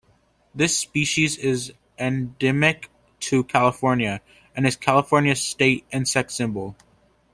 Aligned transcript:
This 0.55 0.75
species 0.75 1.37
is 1.37 1.73
endemic 1.99 2.89
to 3.19 3.43
California, 3.43 4.19
and 4.55 4.65
is 4.65 4.75
California's 4.75 5.41
state 5.41 5.85
insect 5.91 6.31
symbol. 6.31 6.75